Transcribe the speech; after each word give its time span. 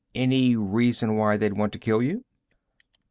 Any 0.15 0.55
reason 0.55 1.15
why 1.15 1.37
they'd 1.37 1.53
want 1.53 1.73
to 1.73 1.77
kill 1.77 2.01
you?" 2.01 2.25